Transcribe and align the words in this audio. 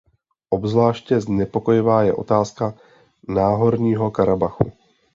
Obzvláště 0.49 1.21
znepokojivá 1.21 2.03
je 2.03 2.13
otázka 2.13 2.73
Náhorního 3.27 4.11
Karabachu. 4.11 4.71